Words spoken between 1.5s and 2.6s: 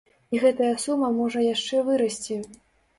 яшчэ вырасці.